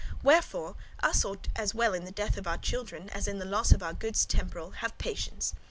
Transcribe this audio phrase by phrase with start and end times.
[0.23, 3.71] Wherefore us ought as well in the death of our children, as in the loss
[3.71, 5.53] of our goods temporal, have patience.